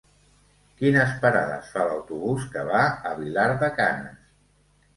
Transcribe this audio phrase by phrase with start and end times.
[0.79, 2.81] Quines parades fa l'autobús que va
[3.13, 4.21] a Vilar de Canes?